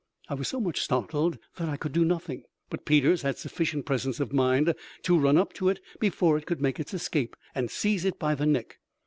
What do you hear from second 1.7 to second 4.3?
could do nothing, but Peters had sufficient presence